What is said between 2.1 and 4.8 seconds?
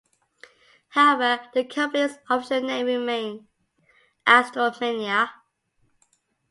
official name remained Astral